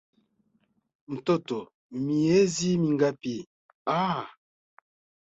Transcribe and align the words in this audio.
Mtoto 1.11 1.59
nmiezi 1.93 2.69
mingapi? 2.81 3.35
Ah 3.99 4.25